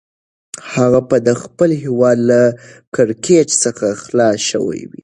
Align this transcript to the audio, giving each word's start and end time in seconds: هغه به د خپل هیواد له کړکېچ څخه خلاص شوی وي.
هغه 0.75 0.99
به 1.09 1.17
د 1.27 1.29
خپل 1.43 1.69
هیواد 1.83 2.17
له 2.29 2.41
کړکېچ 2.95 3.49
څخه 3.63 3.87
خلاص 4.03 4.37
شوی 4.49 4.81
وي. 4.89 4.99